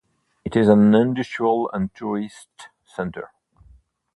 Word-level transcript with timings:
It 0.43 0.55
is 0.55 0.67
an 0.67 0.95
industrial 0.95 1.69
and 1.71 1.93
tourist 1.93 2.47
centre. 2.83 3.29